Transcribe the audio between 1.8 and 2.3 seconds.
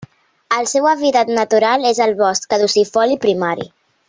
és el